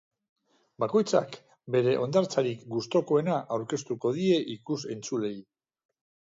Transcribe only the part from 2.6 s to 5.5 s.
gustukoena aurkeztuko die ikus-entzuleei.